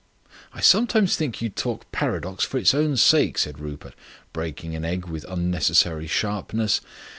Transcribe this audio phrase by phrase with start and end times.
[0.51, 3.93] "I sometimes think you talk paradox for its own sake," said Rupert,
[4.33, 6.81] breaking an egg with unnecessary sharpness.